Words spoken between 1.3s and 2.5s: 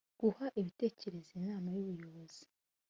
inama y ubuyobozi